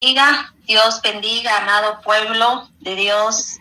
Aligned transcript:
Dios 0.00 1.02
bendiga, 1.02 1.56
amado 1.56 2.00
pueblo 2.02 2.70
de 2.78 2.94
Dios, 2.94 3.58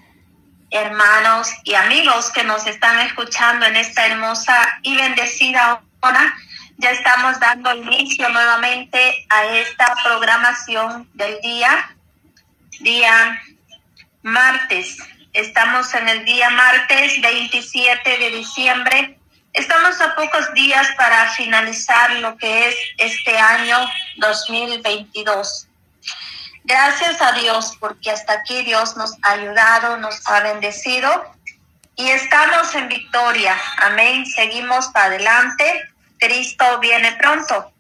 hermanos 0.70 1.50
y 1.64 1.74
amigos 1.74 2.30
que 2.30 2.44
nos 2.44 2.68
están 2.68 3.00
escuchando 3.00 3.66
en 3.66 3.76
esta 3.76 4.06
hermosa 4.06 4.56
y 4.84 4.96
bendecida 4.96 5.82
hora. 6.00 6.36
Ya 6.78 6.92
estamos 6.92 7.40
dando 7.40 7.74
inicio 7.74 8.30
nuevamente 8.30 9.26
a 9.30 9.46
esta 9.46 9.96
programación 10.04 11.10
del 11.16 11.42
día, 11.42 11.96
día 12.82 13.42
martes. 14.22 15.00
Estamos 15.34 15.92
en 15.96 16.08
el 16.08 16.24
día 16.24 16.52
martes 16.52 17.20
27 17.20 18.16
de 18.16 18.30
diciembre. 18.30 19.20
Estamos 19.54 20.00
a 20.02 20.14
pocos 20.14 20.54
días 20.54 20.88
para 20.98 21.32
finalizar 21.32 22.12
lo 22.18 22.38
que 22.38 22.70
es 22.70 22.76
este 23.00 23.36
año 23.40 23.90
2022. 24.18 25.67
Gracias 26.68 27.22
a 27.22 27.32
Dios 27.32 27.78
porque 27.80 28.12
hasta 28.12 28.34
aquí 28.34 28.62
Dios 28.64 28.98
nos 28.98 29.14
ha 29.22 29.32
ayudado, 29.32 29.96
nos 29.98 30.20
ha 30.28 30.42
bendecido 30.42 31.10
y 31.96 32.10
estamos 32.10 32.76
en 32.76 32.90
victoria. 32.90 33.56
Amén. 33.78 34.26
Seguimos 34.26 34.90
para 34.90 35.06
adelante 35.06 35.94
Cristo 36.20 36.80
viene 36.80 37.14
pronto. 37.14 37.72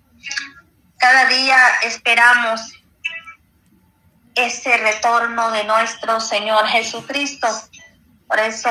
Cada 0.98 1.26
día 1.26 1.58
esperamos 1.84 2.62
ese 4.36 4.78
retorno 4.78 5.52
de 5.52 5.66
nuestro 5.66 6.22
Señor 6.22 6.66
Jesucristo. 6.68 7.48
Por 8.26 8.40
eso, 8.40 8.70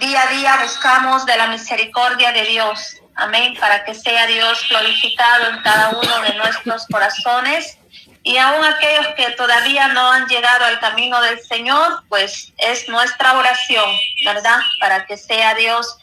día 0.00 0.22
a 0.22 0.26
día 0.32 0.58
buscamos 0.64 1.26
de 1.26 1.36
la 1.36 1.46
misericordia 1.46 2.32
de 2.32 2.42
Dios. 2.42 2.96
Amén. 3.14 3.54
Para 3.60 3.84
que 3.84 3.94
sea 3.94 4.26
Dios 4.26 4.66
glorificado 4.68 5.50
en 5.50 5.62
cada 5.62 5.90
uno 5.90 6.20
de 6.22 6.34
nuestros 6.34 6.88
corazones. 6.88 7.76
Y 8.22 8.36
aún 8.36 8.64
aquellos 8.64 9.06
que 9.16 9.30
todavía 9.30 9.88
no 9.88 10.10
han 10.10 10.26
llegado 10.26 10.66
al 10.66 10.78
camino 10.80 11.20
del 11.22 11.40
Señor, 11.42 12.04
pues 12.08 12.52
es 12.58 12.88
nuestra 12.88 13.32
oración, 13.32 13.90
¿verdad? 14.24 14.60
Para 14.78 15.06
que 15.06 15.16
sea 15.16 15.54
Dios 15.54 15.98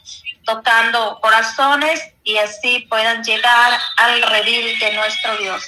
tocando 0.45 1.19
corazones 1.21 2.01
y 2.23 2.37
así 2.37 2.79
puedan 2.89 3.23
llegar 3.23 3.79
al 3.97 4.21
redil 4.23 4.79
de 4.79 4.93
nuestro 4.93 5.37
Dios. 5.37 5.63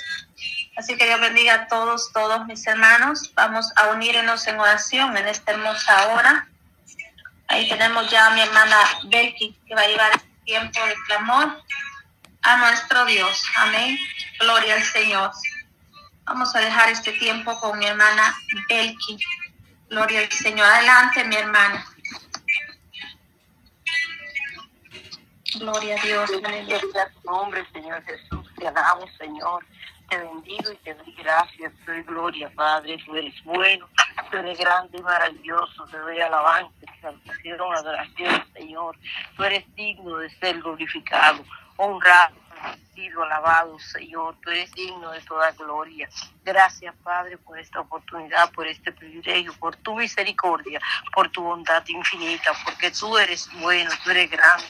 Así 0.78 0.96
que 0.96 1.06
Dios 1.06 1.20
bendiga 1.20 1.54
a 1.54 1.68
todos, 1.68 2.12
todos 2.14 2.46
mis 2.46 2.66
hermanos. 2.66 3.30
Vamos 3.36 3.70
a 3.76 3.88
unirnos 3.90 4.48
en 4.48 4.58
oración 4.60 5.16
en 5.18 5.28
esta 5.28 5.52
hermosa 5.52 6.08
hora. 6.08 6.48
Ahí 7.50 7.68
tenemos 7.68 8.10
ya 8.10 8.28
a 8.28 8.30
mi 8.30 8.42
hermana 8.42 8.78
Belki 9.06 9.58
que 9.68 9.76
va 9.76 9.82
a 9.82 9.88
llevar 9.88 10.12
tiempo 10.46 10.80
de 10.86 10.96
clamor 11.06 11.62
a 12.44 12.58
nuestro 12.58 13.06
Dios. 13.06 13.44
Amén. 13.58 14.00
Gloria 14.40 14.76
al 14.76 14.84
Señor. 14.84 15.32
Vamos 16.30 16.56
a 16.56 16.60
dejar 16.60 16.90
este 16.90 17.12
tiempo 17.14 17.60
con 17.60 17.80
mi 17.80 17.88
hermana 17.88 18.36
Belki. 18.70 19.18
Gloria 19.90 20.20
al 20.20 20.32
Señor. 20.32 20.64
Adelante, 20.64 21.24
mi 21.24 21.36
hermana. 21.36 21.84
Gloria 25.56 25.96
a 25.96 26.06
Dios. 26.06 26.30
Gloria 26.30 26.78
a 26.78 27.10
tu 27.10 27.32
nombre, 27.32 27.66
Señor 27.74 28.04
Jesús. 28.04 28.48
Te 28.60 28.68
alabamos, 28.68 29.10
Señor. 29.18 29.66
Te 30.08 30.20
bendigo 30.20 30.72
y 30.72 30.76
te 30.78 30.94
doy 30.94 31.16
gracias. 31.18 31.74
Te 31.84 31.94
doy 31.94 32.04
gloria, 32.04 32.52
Padre. 32.56 33.00
Tú 33.04 33.16
eres 33.16 33.34
bueno. 33.44 33.90
Tú 34.30 34.38
eres 34.38 34.60
grande 34.60 35.00
y 35.00 35.02
maravilloso. 35.02 35.86
Te 35.86 35.98
doy 35.98 36.22
alabanza, 36.22 36.76
exaltación, 36.80 37.76
adoración, 37.76 38.46
Señor. 38.54 38.96
Tú 39.36 39.44
eres 39.46 39.66
digno 39.74 40.18
de 40.18 40.30
ser 40.38 40.62
glorificado, 40.62 41.44
honrado 41.78 42.36
sido 43.00 43.24
alabado, 43.24 43.80
Señor. 43.80 44.36
Tú 44.42 44.50
eres 44.50 44.72
digno 44.74 45.12
de 45.12 45.22
toda 45.22 45.52
gloria. 45.52 46.10
Gracias, 46.44 46.94
Padre, 47.04 47.38
por 47.38 47.58
esta 47.58 47.80
oportunidad, 47.80 48.52
por 48.52 48.68
este 48.68 48.92
privilegio, 48.92 49.54
por 49.54 49.76
tu 49.78 49.96
misericordia, 49.96 50.82
por 51.14 51.30
tu 51.30 51.42
bondad 51.42 51.84
infinita, 51.88 52.52
porque 52.66 52.92
tú 52.92 53.18
eres 53.18 53.50
bueno, 53.62 53.90
tú 54.04 54.10
eres 54.12 54.30
grande. 54.30 54.66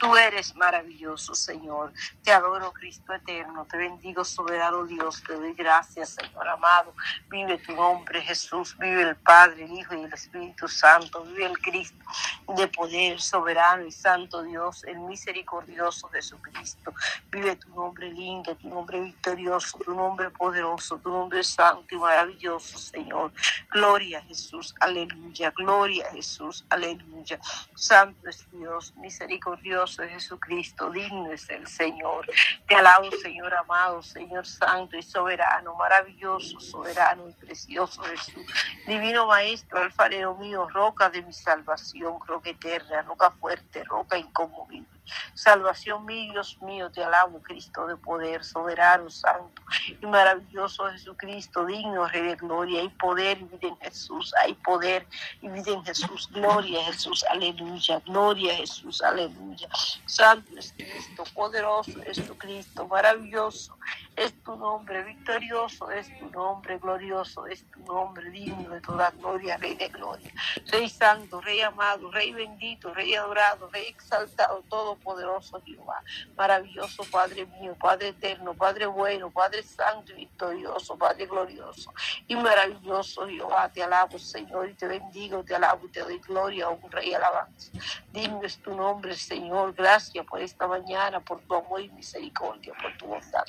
Tú 0.00 0.16
eres 0.16 0.56
maravilloso, 0.56 1.34
Señor. 1.34 1.92
Te 2.24 2.32
adoro, 2.32 2.72
Cristo 2.72 3.12
eterno. 3.12 3.66
Te 3.66 3.76
bendigo, 3.76 4.24
soberano 4.24 4.86
Dios. 4.86 5.22
Te 5.22 5.34
doy 5.34 5.52
gracias, 5.52 6.16
Señor 6.18 6.48
amado. 6.48 6.94
Vive 7.28 7.58
tu 7.58 7.74
nombre, 7.74 8.22
Jesús. 8.22 8.74
Vive 8.78 9.02
el 9.02 9.16
Padre, 9.16 9.64
el 9.64 9.72
Hijo 9.72 9.94
y 9.94 10.04
el 10.04 10.12
Espíritu 10.14 10.66
Santo. 10.68 11.22
Vive 11.24 11.44
el 11.44 11.58
Cristo 11.58 12.02
de 12.48 12.66
poder, 12.68 13.20
soberano 13.20 13.84
y 13.84 13.92
santo 13.92 14.42
Dios, 14.42 14.84
el 14.84 14.98
misericordioso 15.00 16.08
Jesucristo. 16.08 16.94
Vive 17.30 17.56
tu 17.56 17.68
nombre 17.68 18.10
lindo, 18.10 18.56
tu 18.56 18.70
nombre 18.70 19.00
victorioso, 19.00 19.78
tu 19.84 19.94
nombre 19.94 20.30
poderoso, 20.30 20.96
tu 20.96 21.10
nombre 21.10 21.44
santo 21.44 21.94
y 21.94 21.98
maravilloso, 21.98 22.78
Señor. 22.78 23.32
Gloria 23.70 24.20
a 24.20 24.22
Jesús. 24.22 24.74
Aleluya. 24.80 25.52
Gloria 25.54 26.06
a 26.06 26.12
Jesús. 26.12 26.64
Aleluya. 26.70 27.38
Santo 27.74 28.30
es 28.30 28.50
Dios, 28.50 28.94
misericordioso 28.96 29.89
Jesucristo, 29.98 30.90
digno 30.90 31.32
es 31.32 31.48
el 31.50 31.66
Señor. 31.66 32.26
Te 32.66 32.74
alabo, 32.74 33.10
Señor 33.22 33.54
amado, 33.54 34.02
Señor 34.02 34.46
santo 34.46 34.96
y 34.96 35.02
soberano, 35.02 35.74
maravilloso, 35.74 36.60
soberano 36.60 37.28
y 37.28 37.32
precioso 37.32 38.02
Jesús. 38.02 38.44
Divino 38.86 39.26
Maestro, 39.26 39.80
alfarero 39.80 40.36
mío, 40.36 40.68
roca 40.68 41.10
de 41.10 41.22
mi 41.22 41.32
salvación, 41.32 42.18
roca 42.26 42.50
eterna, 42.50 43.02
roca 43.02 43.30
fuerte, 43.32 43.84
roca 43.84 44.16
inconmovible. 44.18 44.99
Salvación 45.34 46.04
mío, 46.04 46.32
Dios 46.32 46.58
mío, 46.62 46.90
te 46.90 47.02
alabo, 47.02 47.42
Cristo 47.42 47.86
de 47.86 47.96
poder, 47.96 48.44
soberano, 48.44 49.10
santo 49.10 49.62
y 50.00 50.06
maravilloso 50.06 50.90
Jesucristo, 50.90 51.64
digno, 51.66 52.06
Rey 52.08 52.22
de 52.22 52.36
gloria, 52.36 52.80
hay 52.80 52.88
poder 52.90 53.38
y 53.38 53.44
vida 53.44 53.68
en 53.68 53.76
Jesús, 53.78 54.32
hay 54.42 54.54
poder 54.54 55.06
y 55.40 55.48
vida 55.48 55.72
en 55.72 55.84
Jesús, 55.84 56.28
gloria 56.32 56.80
a 56.80 56.84
Jesús, 56.84 57.24
aleluya, 57.30 58.00
gloria 58.06 58.52
a 58.52 58.56
Jesús, 58.56 59.02
aleluya. 59.02 59.68
Santo 60.06 60.58
es 60.58 60.74
Cristo, 60.78 61.24
poderoso 61.34 62.00
es 62.02 62.24
tu 62.24 62.36
Cristo, 62.36 62.86
maravilloso 62.86 63.78
es 64.16 64.42
tu 64.42 64.56
nombre, 64.56 65.02
victorioso 65.04 65.90
es 65.90 66.06
tu 66.18 66.28
nombre, 66.30 66.78
glorioso 66.78 67.46
es 67.46 67.64
tu 67.70 67.80
nombre, 67.80 68.28
digno 68.30 68.70
de 68.70 68.80
toda 68.80 69.10
gloria, 69.10 69.56
Rey 69.56 69.74
de 69.74 69.88
gloria. 69.88 70.30
Rey 70.66 70.88
santo, 70.88 71.40
Rey 71.40 71.60
amado, 71.60 72.10
Rey 72.10 72.32
bendito, 72.32 72.92
Rey 72.92 73.14
adorado, 73.14 73.68
Rey 73.70 73.86
exaltado, 73.88 74.62
todopoderoso 74.68 75.62
Jehová. 75.64 76.02
Maravilloso 76.36 77.04
Padre 77.10 77.46
mío, 77.46 77.74
Padre 77.80 78.08
eterno, 78.08 78.54
Padre 78.54 78.86
bueno, 78.86 79.30
Padre 79.30 79.62
santo 79.62 80.12
y 80.12 80.16
victorioso, 80.16 80.96
Padre 80.98 81.26
glorioso 81.26 81.92
y 82.26 82.36
maravilloso 82.36 83.26
Jehová. 83.26 83.70
Te 83.72 83.82
alabo, 83.82 84.18
Señor, 84.18 84.68
y 84.68 84.74
te 84.74 84.86
bendigo, 84.86 85.44
te 85.44 85.54
alabo 85.54 85.86
y 85.86 85.92
te 85.92 86.00
doy 86.00 86.18
gloria, 86.18 86.68
honra 86.68 87.04
y 87.04 87.14
alabanza. 87.14 87.72
Digno 88.12 88.42
es 88.42 88.60
tu 88.60 88.74
nombre, 88.74 89.14
Señor. 89.14 89.72
Gracias 89.74 90.26
por 90.26 90.40
esta 90.40 90.66
mañana, 90.66 91.20
por 91.20 91.40
tu 91.42 91.54
amor 91.54 91.80
y 91.80 91.88
misericordia, 91.90 92.74
por 92.80 92.96
tu 92.98 93.06
bondad 93.06 93.44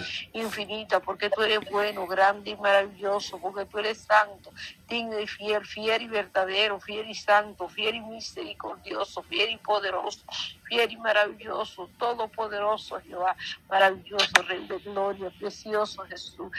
porque 1.04 1.30
tú 1.30 1.42
eres 1.42 1.60
bueno, 1.70 2.08
grande 2.08 2.52
y 2.52 2.56
maravilloso, 2.56 3.40
porque 3.40 3.66
tú 3.66 3.80
eres 3.80 4.00
santo, 4.00 4.52
digno 4.88 5.20
y 5.20 5.28
fiel, 5.28 5.66
fiel 5.66 6.04
y 6.04 6.08
verdadero, 6.08 6.80
fiel 6.80 7.10
y 7.10 7.16
santo, 7.16 7.68
fiel 7.68 7.96
y 7.96 8.02
misericordioso, 8.02 9.24
fiel 9.24 9.52
y 9.52 9.58
poderoso, 9.58 10.24
fiel 10.64 10.92
y 10.92 10.98
maravilloso, 10.98 11.90
todopoderoso 11.98 13.00
Jehová, 13.02 13.36
maravilloso 13.70 14.42
Rey 14.48 14.66
de 14.68 14.78
gloria, 14.80 15.32
precioso 15.40 16.04
Jesús, 16.04 16.52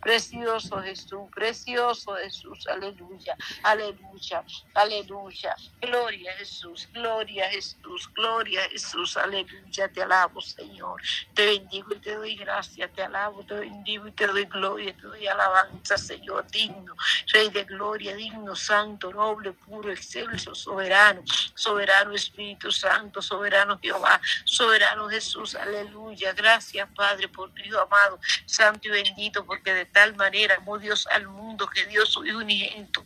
Precioso 0.00 0.80
Jesús, 0.82 1.28
precioso 1.34 2.14
Jesús, 2.16 2.66
aleluya, 2.68 3.36
aleluya, 3.62 4.44
aleluya. 4.74 5.56
Gloria 5.80 6.32
Jesús, 6.34 6.88
gloria 6.92 7.48
Jesús, 7.50 8.08
gloria 8.14 8.62
Jesús, 8.70 9.16
aleluya. 9.16 9.88
Te 9.88 10.02
alabo, 10.02 10.40
Señor. 10.40 11.00
Te 11.34 11.46
bendigo 11.46 11.94
y 11.94 11.98
te 12.00 12.14
doy 12.14 12.36
gracias, 12.36 12.92
te 12.92 13.02
alabo, 13.02 13.44
te 13.44 13.54
bendigo 13.54 14.06
y 14.06 14.12
te 14.12 14.26
doy 14.26 14.44
gloria, 14.44 14.94
te 14.94 15.02
doy 15.02 15.26
alabanza, 15.26 15.96
Señor, 15.96 16.50
digno, 16.50 16.94
Rey 17.32 17.50
de 17.50 17.64
gloria, 17.64 18.14
digno, 18.16 18.56
santo, 18.56 19.12
noble, 19.12 19.52
puro, 19.52 19.90
excelso, 19.90 20.54
soberano, 20.54 21.22
soberano 21.54 22.12
Espíritu 22.12 22.72
Santo, 22.72 23.22
soberano 23.22 23.78
Jehová, 23.80 24.20
soberano 24.44 25.08
Jesús, 25.08 25.54
aleluya. 25.54 26.32
Gracias, 26.32 26.88
Padre, 26.94 27.28
por 27.28 27.52
tu 27.52 27.62
Hijo 27.62 27.80
amado, 27.80 28.18
santo 28.46 28.88
y 28.88 28.90
bendito, 28.90 29.44
porque 29.44 29.72
de 29.74 29.86
tal 29.98 30.14
manera 30.14 30.54
amó 30.54 30.78
Dios 30.78 31.08
al 31.08 31.26
mundo 31.26 31.66
que 31.66 31.84
dio 31.86 32.06
su 32.06 32.24
Hijo 32.24 32.38
unigénito 32.38 33.04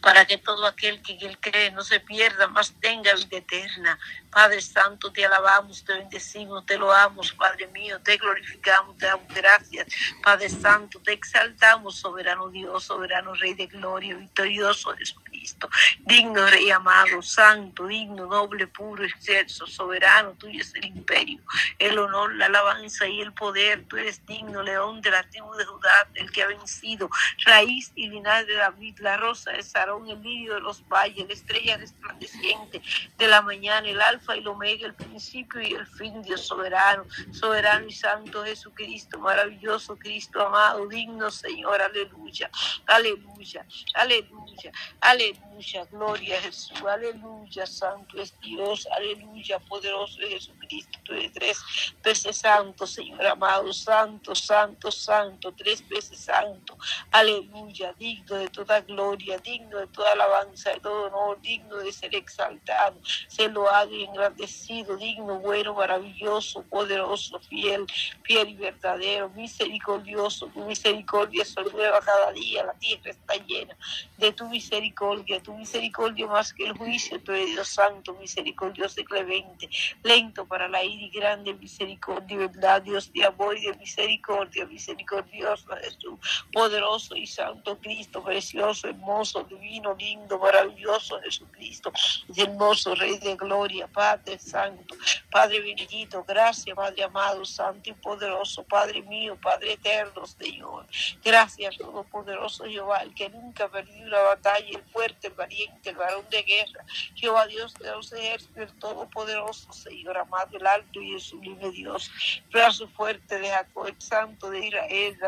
para 0.00 0.24
que 0.24 0.38
todo 0.38 0.66
aquel 0.66 1.02
que 1.02 1.18
él 1.20 1.38
cree 1.40 1.70
no 1.70 1.82
se 1.82 2.00
pierda, 2.00 2.48
más 2.48 2.72
tenga 2.80 3.14
vida 3.14 3.38
eterna. 3.38 3.98
Padre 4.30 4.60
Santo, 4.60 5.12
te 5.12 5.26
alabamos, 5.26 5.84
te 5.84 5.92
bendecimos, 5.94 6.64
te 6.64 6.78
loamos, 6.78 7.32
Padre 7.32 7.66
mío, 7.68 8.00
te 8.00 8.16
glorificamos, 8.16 8.96
te 8.96 9.06
damos 9.06 9.26
gracias. 9.28 9.88
Padre 10.22 10.48
Santo, 10.48 11.00
te 11.00 11.12
exaltamos, 11.12 11.96
soberano 11.96 12.48
Dios, 12.48 12.84
soberano 12.84 13.34
Rey 13.34 13.54
de 13.54 13.66
gloria, 13.66 14.14
victorioso. 14.14 14.94
Jesucristo. 14.96 15.68
Digno 16.00 16.46
Rey 16.46 16.70
amado, 16.70 17.22
santo, 17.22 17.86
digno, 17.86 18.26
noble, 18.26 18.66
puro, 18.66 19.04
excelso, 19.04 19.66
soberano, 19.66 20.32
tuyo 20.32 20.60
es 20.60 20.74
el 20.74 20.84
imperio, 20.84 21.40
el 21.78 21.98
honor, 21.98 22.34
la 22.34 22.46
alabanza 22.46 23.06
y 23.06 23.20
el 23.20 23.32
poder. 23.32 23.84
Tú 23.88 23.96
eres 23.96 24.24
digno, 24.26 24.62
león 24.62 25.00
de 25.00 25.10
la 25.10 25.22
tribu 25.24 25.54
de 25.54 25.64
Judá, 25.64 26.08
el 26.14 26.30
que 26.30 26.42
ha 26.42 26.46
vencido, 26.46 27.10
raíz 27.44 27.92
y 27.94 28.08
linaje 28.08 28.44
de 28.44 28.54
David, 28.54 28.98
la 29.00 29.16
rosa 29.16 29.52
de 29.52 29.59
El 29.60 30.22
lirio 30.22 30.54
de 30.54 30.60
los 30.60 30.86
valles, 30.88 31.26
la 31.28 31.34
estrella 31.34 31.76
resplandeciente 31.76 32.80
de 33.18 33.28
la 33.28 33.42
mañana, 33.42 33.86
el 33.88 34.00
alfa 34.00 34.34
y 34.34 34.38
el 34.38 34.48
omega, 34.48 34.86
el 34.86 34.94
principio 34.94 35.60
y 35.60 35.74
el 35.74 35.86
fin, 35.86 36.22
Dios 36.22 36.40
soberano, 36.46 37.04
soberano 37.30 37.86
y 37.86 37.92
santo 37.92 38.42
Jesucristo, 38.42 39.18
maravilloso 39.18 39.98
Cristo 39.98 40.46
amado, 40.46 40.88
digno 40.88 41.30
Señor, 41.30 41.82
aleluya, 41.82 42.50
aleluya, 42.86 43.66
aleluya, 43.94 44.72
aleluya, 45.00 45.84
gloria 45.90 46.38
a 46.38 46.40
Jesús, 46.40 46.82
aleluya, 46.82 47.66
santo 47.66 48.18
es 48.18 48.34
Dios, 48.40 48.88
aleluya, 48.96 49.58
poderoso 49.58 50.20
es 50.22 50.30
Jesucristo, 50.30 50.98
tú 51.04 51.12
eres 51.12 51.32
tres 51.32 51.62
veces 52.02 52.36
santo, 52.38 52.86
Señor 52.86 53.26
amado, 53.26 53.72
santo, 53.74 54.34
santo, 54.34 54.90
santo, 54.90 55.52
tres 55.52 55.86
veces 55.86 56.18
santo, 56.18 56.78
aleluya, 57.10 57.92
digno 57.98 58.36
de 58.36 58.48
toda 58.48 58.80
gloria, 58.80 59.36
digno 59.36 59.49
de 59.58 59.86
toda 59.88 60.12
alabanza, 60.12 60.70
de 60.70 60.80
todo 60.80 61.06
honor, 61.06 61.40
digno 61.40 61.76
de 61.76 61.92
ser 61.92 62.14
exaltado, 62.14 63.00
se 63.28 63.48
lo 63.48 63.70
ha 63.70 63.82
engrandecido, 63.82 64.96
digno, 64.96 65.40
bueno, 65.40 65.74
maravilloso, 65.74 66.62
poderoso, 66.64 67.40
fiel, 67.40 67.86
fiel 68.22 68.50
y 68.50 68.54
verdadero, 68.54 69.28
misericordioso, 69.30 70.46
tu 70.48 70.64
misericordia 70.64 71.44
se 71.44 71.62
nueva 71.62 72.00
cada 72.00 72.32
día, 72.32 72.64
la 72.64 72.74
tierra 72.74 73.10
está 73.10 73.34
llena 73.46 73.76
de 74.16 74.32
tu 74.32 74.48
misericordia, 74.48 75.42
tu 75.42 75.54
misericordia 75.54 76.26
más 76.26 76.52
que 76.52 76.64
el 76.64 76.76
juicio, 76.76 77.20
tu 77.22 77.32
Dios 77.32 77.68
santo, 77.68 78.14
misericordioso 78.14 79.00
y 79.00 79.04
clemente, 79.04 79.68
lento 80.02 80.46
para 80.46 80.68
la 80.68 80.84
ira 80.84 81.06
y 81.06 81.10
grande 81.10 81.54
misericordia, 81.54 82.36
verdad, 82.36 82.82
Dios 82.82 83.12
de 83.12 83.24
amor 83.24 83.56
y 83.56 83.66
de 83.66 83.74
misericordia, 83.74 84.66
misericordioso 84.66 85.66
Jesús, 85.82 86.18
poderoso 86.52 87.16
y 87.16 87.26
santo 87.26 87.78
Cristo, 87.78 88.22
precioso, 88.22 88.88
hermoso, 88.88 89.29
divino, 89.38 89.94
lindo, 89.94 90.38
maravilloso 90.38 91.20
Jesucristo, 91.20 91.92
hermoso 92.36 92.94
Rey 92.94 93.18
de 93.18 93.36
gloria, 93.36 93.86
Padre 93.86 94.38
Santo, 94.38 94.94
Padre 95.30 95.60
bendito, 95.60 96.24
gracias, 96.24 96.74
Padre 96.76 97.04
amado, 97.04 97.44
Santo 97.44 97.90
y 97.90 97.92
poderoso, 97.92 98.64
Padre 98.64 99.02
mío, 99.02 99.38
Padre 99.40 99.74
eterno, 99.74 100.26
Señor. 100.26 100.86
Gracias, 101.24 101.76
Todopoderoso 101.76 102.64
Jehová, 102.64 102.98
el 103.02 103.14
que 103.14 103.28
nunca 103.30 103.68
perdió 103.68 104.04
una 104.04 104.20
batalla, 104.20 104.68
el 104.68 104.82
fuerte, 104.92 105.28
el 105.28 105.34
valiente, 105.34 105.90
el 105.90 105.96
varón 105.96 106.24
de 106.30 106.42
guerra. 106.42 106.84
Jehová 107.14 107.46
Dios 107.46 107.74
de 107.74 107.90
los 107.90 108.12
ejércitos, 108.12 108.56
el 108.56 108.78
Todopoderoso, 108.78 109.72
Señor 109.72 110.18
amado, 110.18 110.56
el 110.56 110.66
alto 110.66 111.00
y 111.00 111.14
el 111.14 111.20
sublime 111.20 111.70
Dios. 111.70 112.10
Brazo 112.50 112.88
fuerte 112.88 113.38
de 113.38 113.48
Jacob, 113.48 113.86
el 113.86 114.00
santo 114.00 114.50
de 114.50 114.66
Israel, 114.66 115.18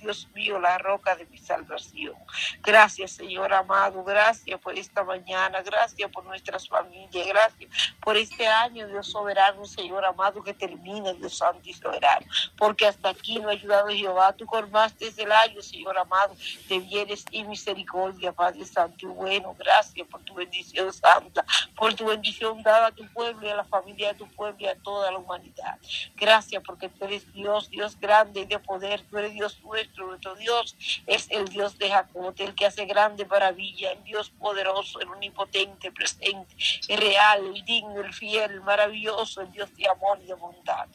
Dios 0.00 0.28
mío, 0.34 0.58
la 0.58 0.78
roca 0.78 1.16
de 1.16 1.26
mi 1.26 1.38
salvación. 1.38 2.14
Gracias, 2.62 3.17
Señor 3.18 3.52
amado, 3.52 4.04
gracias 4.04 4.60
por 4.60 4.78
esta 4.78 5.02
mañana, 5.02 5.60
gracias 5.62 6.08
por 6.12 6.24
nuestras 6.24 6.68
familias, 6.68 7.26
gracias 7.26 7.68
por 8.00 8.16
este 8.16 8.46
año, 8.46 8.86
Dios 8.86 9.08
soberano, 9.08 9.64
Señor 9.64 10.04
amado, 10.04 10.40
que 10.40 10.54
termina, 10.54 11.12
Dios 11.14 11.36
santo 11.36 11.68
y 11.68 11.72
soberano, 11.72 12.24
porque 12.56 12.86
hasta 12.86 13.08
aquí 13.08 13.40
no 13.40 13.48
ha 13.48 13.52
ayudado 13.52 13.88
Jehová, 13.88 14.32
tú 14.34 14.46
colmaste 14.46 15.12
el 15.16 15.32
año, 15.32 15.60
Señor 15.62 15.98
amado, 15.98 16.36
de 16.68 16.78
bienes 16.78 17.24
y 17.32 17.42
misericordia, 17.42 18.30
Padre 18.30 18.64
Santo 18.64 18.96
y 19.00 19.06
bueno, 19.06 19.52
gracias 19.58 20.06
por 20.06 20.22
tu 20.22 20.34
bendición 20.34 20.92
santa, 20.92 21.44
por 21.74 21.94
tu 21.94 22.06
bendición 22.06 22.62
dada 22.62 22.86
a 22.86 22.92
tu 22.92 23.04
pueblo 23.12 23.44
y 23.44 23.50
a 23.50 23.56
la 23.56 23.64
familia 23.64 24.12
de 24.12 24.18
tu 24.20 24.28
pueblo 24.28 24.56
y 24.60 24.66
a 24.66 24.76
toda 24.76 25.10
la 25.10 25.18
humanidad. 25.18 25.76
Gracias 26.14 26.62
porque 26.64 26.88
tú 26.88 27.04
eres 27.04 27.32
Dios, 27.32 27.68
Dios 27.68 27.98
grande 27.98 28.42
y 28.42 28.44
de 28.44 28.60
poder, 28.60 29.02
tú 29.10 29.18
eres 29.18 29.32
Dios 29.32 29.60
nuestro, 29.64 30.06
nuestro 30.06 30.36
Dios 30.36 30.76
es 31.08 31.28
el 31.32 31.48
Dios 31.48 31.76
de 31.78 31.90
Jacob, 31.90 32.32
el 32.38 32.54
que 32.54 32.66
hace 32.66 32.86
grande 32.86 33.07
maravilla, 33.26 33.92
el 33.92 34.04
Dios 34.04 34.30
poderoso, 34.30 35.00
el 35.00 35.08
omnipotente, 35.08 35.92
presente, 35.92 36.54
el 36.88 36.98
real, 36.98 37.46
el 37.54 37.64
digno, 37.64 38.00
el 38.00 38.12
fiel, 38.12 38.50
el 38.50 38.60
maravilloso, 38.60 39.42
el 39.42 39.52
Dios 39.52 39.74
de 39.76 39.88
amor 39.88 40.18
y 40.22 40.26
de 40.26 40.34
bondad. 40.34 40.88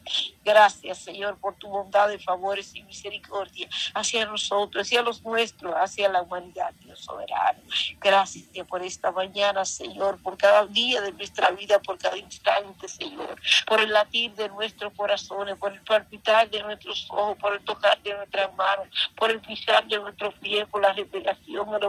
Gracias, 0.44 1.00
Señor, 1.00 1.38
por 1.40 1.56
tu 1.56 1.68
bondad 1.68 2.10
de 2.10 2.20
favores 2.20 2.76
y 2.76 2.84
misericordia 2.84 3.70
hacia 3.94 4.26
nosotros, 4.26 4.86
hacia 4.86 5.02
los 5.02 5.24
nuestros, 5.24 5.74
hacia 5.76 6.10
la 6.10 6.22
humanidad, 6.22 6.74
Dios 6.80 7.00
soberano. 7.00 7.62
Gracias 8.00 8.68
por 8.68 8.82
esta 8.82 9.12
mañana, 9.12 9.66
Señor, 9.66 10.22
por 10.22 10.38
cada 10.38 10.66
día 10.66 11.02
de 11.02 11.12
nuestra 11.12 11.52
vida, 11.52 11.80
por 11.80 11.98
cada 11.98 12.18
instante, 12.18 12.88
Señor, 12.88 13.40
por 13.66 13.80
el 13.80 13.92
latir 13.92 14.34
de 14.36 14.50
nuestros 14.50 14.94
corazones, 14.94 15.58
por 15.58 15.74
el 15.74 15.82
palpitar 15.82 16.50
de 16.50 16.62
nuestros 16.64 17.08
ojos, 17.10 17.38
por 17.38 17.54
el 17.54 17.64
tocar 17.64 18.02
de 18.02 18.14
nuestras 18.14 18.54
manos, 18.56 18.88
por 19.16 19.32
el 19.32 19.40
pisar 19.42 19.88
de 19.88 20.00
nuestros 20.00 20.34
pies, 20.36 20.68
por 20.68 20.82
la 20.82 20.94
respiración, 20.94 21.74
el 21.74 21.84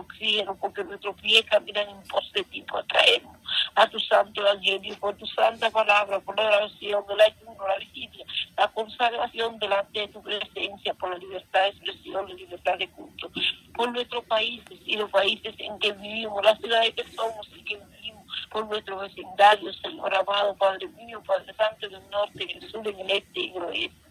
porque 0.60 0.84
nuestros 0.84 1.14
pies 1.20 1.44
caminan 1.50 1.88
en 1.88 2.02
pos 2.08 2.30
de 2.32 2.42
ti, 2.44 2.62
por 2.62 2.84
traernos 2.86 3.36
a 3.74 3.86
tu 3.88 3.98
santo 4.00 4.40
evangelio, 4.40 4.96
por 4.98 5.16
tu 5.16 5.26
santa 5.26 5.70
palabra, 5.70 6.20
por 6.20 6.36
la 6.36 6.46
oración, 6.46 7.04
el 7.10 7.20
ayuno, 7.20 7.68
la 7.68 7.78
vigilia, 7.78 8.24
la 8.56 8.68
consagración 8.68 9.58
delante 9.58 10.00
de 10.00 10.08
tu 10.08 10.22
presencia, 10.22 10.94
por 10.94 11.10
la 11.10 11.18
libertad 11.18 11.62
de 11.62 11.68
expresión, 11.68 12.28
la 12.28 12.34
libertad 12.34 12.78
de 12.78 12.88
culto, 12.90 13.30
por 13.74 13.92
nuestros 13.92 14.24
países 14.24 14.78
y 14.86 14.96
los 14.96 15.10
países 15.10 15.54
en 15.58 15.78
que 15.78 15.92
vivimos, 15.92 16.44
las 16.44 16.58
ciudades 16.58 16.94
que 16.94 17.04
somos 17.14 17.48
y 17.54 17.64
que 17.64 17.76
vivimos, 17.76 18.24
por 18.50 18.66
nuestro 18.66 18.98
vecindario, 18.98 19.72
Señor 19.74 20.14
amado, 20.14 20.56
Padre 20.56 20.88
mío, 20.88 21.22
Padre 21.26 21.52
Santo 21.54 21.88
del 21.88 22.10
norte, 22.10 22.46
del 22.46 22.70
sur, 22.70 22.86
en 22.86 23.00
el 23.00 23.10
este 23.10 23.40
y 23.40 23.48
en 23.48 23.56
el 23.56 23.62
oeste. 23.64 24.04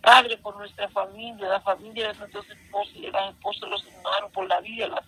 Padre, 0.00 0.36
por 0.38 0.56
nuestra 0.56 0.88
familia, 0.88 1.46
la 1.46 1.60
familia 1.60 2.08
de 2.08 2.18
nuestros 2.18 2.48
esposos 2.48 2.94
y 2.96 3.02
de 3.02 3.10
las 3.12 3.34
esposas 3.34 3.60
de 3.60 3.68
los 3.68 3.86
hermanos, 3.86 4.30
por 4.32 4.48
la 4.48 4.60
vida, 4.60 4.88
la 4.88 5.02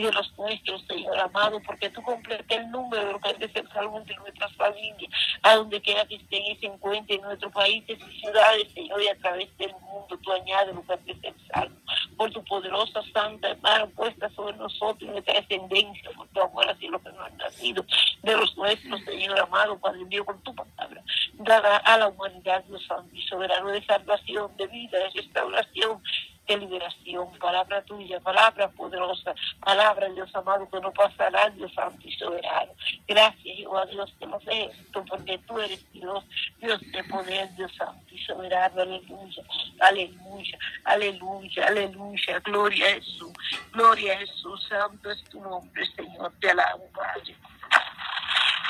de 0.00 0.12
los 0.12 0.36
nuestros, 0.38 0.82
Señor 0.86 1.18
amado, 1.18 1.60
porque 1.64 1.90
tú 1.90 2.02
completas 2.02 2.46
el 2.48 2.70
número 2.70 3.20
que 3.20 3.34
de 3.34 3.52
ser 3.52 3.68
salvos 3.72 4.04
de 4.06 4.14
nuestras 4.16 4.52
familias, 4.54 5.12
a 5.42 5.56
donde 5.56 5.80
quiera 5.80 6.06
que 6.06 6.16
estén 6.16 6.44
y 6.44 6.56
se 6.56 6.66
encuentren 6.66 7.20
en 7.20 7.26
nuestros 7.26 7.52
países 7.52 7.98
y 7.98 8.20
ciudades, 8.20 8.72
Señor, 8.72 9.02
y 9.02 9.08
a 9.08 9.18
través 9.18 9.56
del 9.58 9.72
mundo, 9.72 10.18
tú 10.22 10.32
añades 10.32 10.74
los 10.74 10.84
que 10.84 11.14
de 11.14 11.20
ser 11.20 11.34
salvos. 11.52 11.78
Por 12.16 12.30
tu 12.30 12.44
poderosa 12.44 13.02
santa 13.12 13.50
hermano 13.50 13.88
puesta 13.90 14.28
sobre 14.30 14.56
nosotros 14.56 15.02
y 15.02 15.06
nuestra 15.06 15.34
descendencia, 15.34 16.10
por 16.16 16.26
tu 16.28 16.40
amor 16.40 16.68
hacia 16.68 16.90
los 16.90 17.02
que 17.02 17.12
no 17.12 17.22
han 17.22 17.36
nacido, 17.36 17.84
de 18.22 18.36
los 18.36 18.56
nuestros, 18.56 19.00
Señor 19.04 19.38
amado, 19.38 19.78
Padre 19.78 20.04
mío, 20.04 20.24
con 20.24 20.40
tu 20.42 20.54
palabra, 20.54 21.02
dada 21.34 21.76
a 21.78 21.98
la 21.98 22.08
humanidad, 22.08 22.64
Dios 22.64 22.84
santo 22.86 23.14
y 23.14 23.22
soberano 23.22 23.68
de 23.70 23.84
salvación, 23.84 24.56
de 24.56 24.66
vida, 24.66 24.98
de 24.98 25.10
restauración, 25.10 26.02
de 26.48 26.56
liberación, 26.56 27.28
palabra 27.38 27.82
tuya, 27.82 28.18
palabra 28.20 28.68
poderosa, 28.70 29.34
palabra 29.60 30.08
Dios 30.08 30.34
amado 30.34 30.68
que 30.70 30.80
no 30.80 30.90
pasará, 30.92 31.50
Dios 31.50 31.72
santo 31.74 32.08
y 32.08 32.12
soberano. 32.12 32.72
Gracias, 33.06 33.56
Jehová 33.56 33.84
Dios, 33.86 34.12
te 34.18 34.26
lo 34.26 34.40
esto 34.46 35.04
porque 35.04 35.38
tú 35.46 35.58
eres 35.60 35.92
Dios, 35.92 36.24
Dios 36.58 36.80
de 36.90 37.04
poder, 37.04 37.54
Dios 37.54 37.70
santo 37.76 38.02
y 38.10 38.18
soberano, 38.24 38.80
aleluya, 38.80 39.42
aleluya, 39.80 40.58
aleluya, 40.84 41.66
aleluya, 41.66 42.40
gloria 42.40 42.86
a 42.86 42.94
Jesús, 42.94 43.32
gloria 43.72 44.14
a 44.14 44.18
Jesús, 44.18 44.66
santo 44.68 45.10
es 45.10 45.22
tu 45.24 45.40
nombre, 45.42 45.84
Señor, 45.94 46.32
te 46.40 46.50
alabo, 46.50 46.88
Padre. 46.94 47.36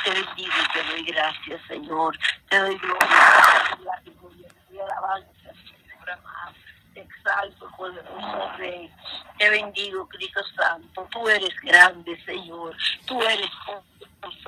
Te 0.05 0.11
bendigo 0.11 0.53
y 0.65 0.73
te 0.73 0.83
doy 0.85 1.03
gracias, 1.05 1.61
Señor. 1.69 2.19
Te 2.49 2.59
doy 2.59 2.79
gloria, 2.79 3.79
gloria, 3.79 4.03
gloria, 4.21 4.85
alabanza, 4.85 5.53
Señor 5.53 6.11
amado. 6.11 6.68
Exalto, 7.01 7.71
poderoso 7.77 8.53
Rey. 8.57 8.91
Te 9.39 9.51
bendigo, 9.51 10.09
Cristo 10.09 10.41
Santo. 10.57 11.07
Tú 11.11 11.29
eres 11.29 11.55
grande, 11.63 12.21
Señor. 12.25 12.77
Tú 13.07 13.23
eres 13.23 13.51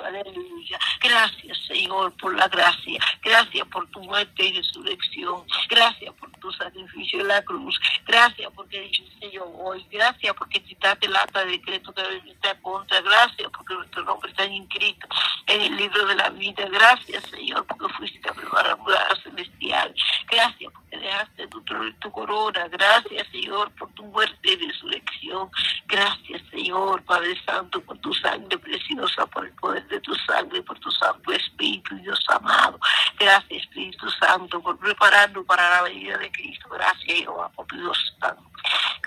Aleluya. 0.05 0.79
Gracias, 1.01 1.59
Señor, 1.67 2.13
por 2.17 2.35
la 2.37 2.49
gracia. 2.49 3.01
Gracias 3.23 3.67
por 3.69 3.89
tu 3.91 4.01
muerte 4.01 4.45
y 4.45 4.53
resurrección. 4.57 5.45
Gracias 5.69 6.13
por 6.15 6.30
tu 6.41 6.51
sacrificio 6.53 7.21
en 7.21 7.29
la 7.29 7.43
cruz. 7.43 7.79
Gracias 8.07 8.51
porque 8.55 8.81
dijiste 8.81 9.31
yo 9.31 9.45
hoy. 9.45 9.87
Gracias 9.91 10.35
porque 10.35 10.63
quitaste 10.63 11.07
el 11.07 11.17
acta 11.17 11.45
de 11.45 11.53
decreto 11.53 11.93
que 11.93 12.03
está 12.31 12.59
contra. 12.61 13.01
Gracias 13.01 13.49
porque 13.57 13.75
nuestro 13.75 14.03
nombre 14.05 14.31
está 14.31 14.45
inscrito 14.47 15.07
en 15.47 15.61
el 15.61 15.77
libro 15.77 16.07
de 16.07 16.15
la 16.15 16.31
vida. 16.31 16.67
Gracias, 16.69 17.25
Señor, 17.31 17.67
porque 17.67 17.93
fuiste 17.95 18.29
a 18.29 18.33
preparar 18.33 18.79
un 18.79 18.87
celestial. 19.23 19.95
Gracias 20.29 20.73
porque 20.73 20.97
dejaste 20.97 21.47
tu, 21.49 21.63
tu 22.01 22.11
corona. 22.11 22.69
Gracias, 22.69 23.27
Señor, 23.31 23.71
por 23.73 23.93
tu 23.93 24.05
muerte 24.05 24.53
y 24.53 24.67
resurrección. 24.67 25.51
Gracias, 25.87 26.43
Señor, 26.51 27.03
Padre 27.05 27.37
Santo, 27.45 27.81
por 27.83 27.99
tu 27.99 28.13
sangre 28.15 28.59
preciosa, 28.59 29.27
por 29.27 29.47
el 29.47 29.53
poder 29.55 29.87
de 29.89 30.01
tu 30.01 30.15
sangre, 30.15 30.63
por 30.63 30.79
tu 30.79 30.91
Santo 30.91 31.33
Espíritu, 31.33 31.97
Dios 31.97 32.21
amado. 32.29 32.79
Gracias, 33.19 33.63
Espíritu 33.63 34.09
Santo, 34.31 34.61
por 34.61 34.79
prepararnos 34.79 35.45
para 35.45 35.69
la 35.71 35.83
venida 35.83 36.17
de 36.19 36.31
Cristo. 36.31 36.69
Gracias, 36.71 37.19
Jehová, 37.19 37.49
por 37.51 37.67
Dios 37.73 38.15
Santo. 38.21 38.43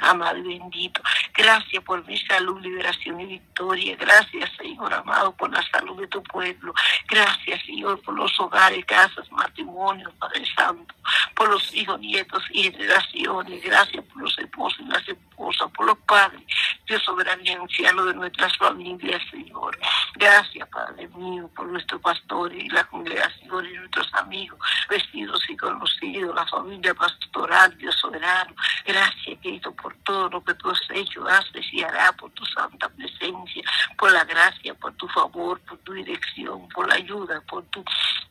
amado 0.01 0.37
y 0.37 0.41
bendito. 0.41 1.01
Gracias 1.33 1.81
por 1.83 2.05
mi 2.05 2.17
salud, 2.17 2.59
liberación 2.61 3.21
y 3.21 3.25
victoria. 3.25 3.95
Gracias, 3.95 4.49
Señor 4.57 4.93
amado, 4.93 5.31
por 5.37 5.49
la 5.49 5.61
salud 5.71 5.97
de 6.01 6.07
tu 6.07 6.21
pueblo. 6.23 6.73
Gracias, 7.07 7.61
Señor, 7.65 8.01
por 8.01 8.15
los 8.15 8.37
hogares, 8.37 8.83
casas, 8.85 9.31
matrimonios, 9.31 10.11
Padre 10.19 10.43
Santo, 10.57 10.93
por 11.35 11.49
los 11.49 11.73
hijos, 11.73 11.97
nietos 12.01 12.43
y 12.51 12.63
generaciones. 12.63 13.63
Gracias 13.63 14.03
por 14.05 14.23
los 14.23 14.37
esposos 14.37 14.79
y 14.81 14.89
las 14.89 15.07
esposas, 15.07 15.71
por 15.71 15.85
los 15.85 15.97
padres, 15.99 16.41
Dios 16.87 17.01
soberano 17.03 17.41
y 17.43 17.49
anciano 17.49 18.05
de 18.05 18.13
nuestras 18.13 18.55
familias, 18.57 19.21
Señor. 19.31 19.77
Gracias, 20.15 20.67
Padre 20.69 21.07
mío, 21.09 21.49
por 21.55 21.67
nuestros 21.67 22.01
pastores 22.01 22.63
y 22.63 22.69
la 22.69 22.83
congregación 22.85 23.65
y 23.65 23.73
nuestros 23.73 24.13
amigos, 24.15 24.59
vestidos 24.89 25.41
y 25.49 25.57
conocidos, 25.57 26.35
la 26.35 26.45
familia 26.47 26.93
pastoral, 26.93 27.77
Dios 27.77 27.95
soberano. 27.95 28.53
Gracias, 28.85 29.39
Cristo, 29.41 29.73
por 29.75 29.95
todo 30.03 30.29
lo 30.29 30.43
que 30.43 30.53
tú 30.55 30.69
has 30.69 30.81
hecho, 30.93 31.25
haces 31.27 31.65
y 31.71 31.83
hará 31.83 32.11
por 32.13 32.31
tu 32.31 32.45
santa 32.45 32.89
presencia, 32.89 33.63
por 33.97 34.11
la 34.11 34.25
gracia, 34.25 34.73
por 34.75 34.93
tu 34.95 35.07
favor, 35.07 35.59
por 35.61 35.77
tu 35.79 35.93
dirección, 35.93 36.67
por 36.69 36.87
la 36.87 36.95
ayuda, 36.95 37.41
por 37.41 37.63
tu 37.65 37.83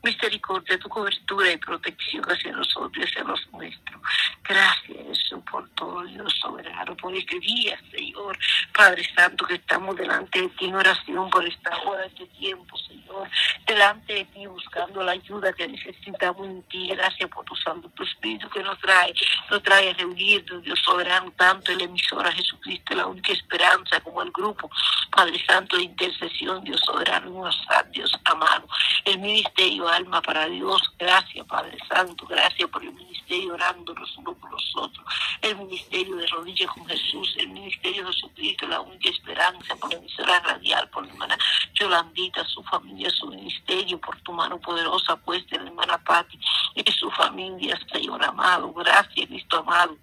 misericordia, 0.03 0.79
tu 0.79 0.89
cobertura 0.89 1.51
y 1.53 1.57
protección 1.57 2.25
hacia 2.25 2.53
nosotros 2.53 2.93
y 2.97 3.03
hacia 3.03 3.25
los 3.25 3.41
nuestros. 3.53 4.01
Gracias, 4.45 4.99
Jesús, 5.07 5.41
por 5.51 5.69
todo, 5.71 6.03
Dios 6.03 6.33
soberano, 6.41 6.97
por 6.97 7.15
este 7.15 7.39
día, 7.39 7.79
Señor. 7.91 8.37
Padre 8.75 9.03
Santo, 9.15 9.47
que 9.47 9.55
estamos 9.55 9.97
delante 9.97 10.41
de 10.43 10.49
ti 10.51 10.67
en 10.67 10.75
oración 10.75 11.31
por 11.31 11.47
esta 11.47 11.77
hora, 11.85 12.07
este 12.07 12.27
tiempo, 12.27 12.77
Señor. 12.79 13.29
Delante 13.67 14.15
de 14.15 14.25
ti, 14.27 14.47
buscando 14.47 15.03
la 15.03 15.13
ayuda 15.13 15.53
que 15.53 15.69
necesitamos 15.69 16.47
en 16.47 16.63
ti. 16.65 16.89
Gracias 16.89 17.29
por 17.31 17.45
tu 17.45 17.55
Santo, 17.57 17.89
tu 17.91 18.03
Espíritu 18.03 18.49
que 18.51 18.63
nos 18.63 18.79
trae, 18.79 19.13
nos 19.51 19.63
trae 19.63 19.91
a 19.91 19.95
reunirnos, 19.95 20.63
Dios 20.63 20.81
soberano, 20.81 21.33
tanto 21.37 21.73
en 21.73 21.79
la 21.79 21.85
emisora 21.85 22.33
Jesucristo, 22.33 22.95
la 22.95 23.07
única 23.07 23.33
esperanza, 23.33 24.01
como 24.01 24.23
el 24.23 24.31
grupo, 24.31 24.71
Padre 25.11 25.39
Santo 25.47 25.77
de 25.77 25.85
intercesión, 25.85 26.65
Dios 26.65 26.81
soberano, 26.85 27.31
WhatsApp, 27.31 27.89
Dios 27.91 28.11
amado. 28.25 28.67
El 29.05 29.19
ministerio 29.19 29.89
Alma 29.89 30.23
para 30.23 30.47
Dios, 30.47 30.81
gracias, 30.99 31.47
Padre 31.47 31.77
Santo, 31.89 32.27
gracias 32.27 32.69
por 32.71 32.83
el 32.83 32.93
ministerio 32.93 33.55
orando 33.55 33.95
los 33.95 34.17
unos 34.19 34.37
por 34.37 34.51
los 34.51 34.73
otros. 34.77 35.07
El 35.41 35.57
ministerio 35.57 36.17
de 36.17 36.27
rodillas 36.27 36.71
con 36.71 36.87
Jesús, 36.87 37.35
el 37.39 37.49
ministerio 37.49 38.05
de 38.05 38.13
Jesucristo, 38.33 38.67
la 38.67 38.81
única 38.81 39.11
esperanza, 39.11 39.77
por 39.77 39.91
la 39.91 39.99
emisora 39.99 40.41
radial, 40.41 40.89
por 40.91 41.07
la 41.07 41.13
hermana 41.13 41.39
Yolandita, 41.75 42.45
su 42.47 42.63
familia, 42.65 43.11
su 43.11 43.27
ministerio, 43.27 44.01
por 44.01 44.19
tu 44.21 44.33
mano 44.33 44.59
poderosa 44.59 45.17
puesta 45.17 45.57
en 45.57 45.65
la 45.65 45.71
hermana 45.71 45.99
Patti 45.99 46.39
y 46.75 46.93
su 46.93 47.11
familia, 47.11 47.79
Señor 47.93 48.25
amado. 48.25 48.73
Gracias, 48.73 49.27
Cristo 49.27 49.59
amado. 49.59 49.97